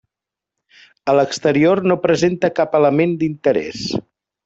[1.13, 3.89] A l'exterior no presenta cap element d'interès.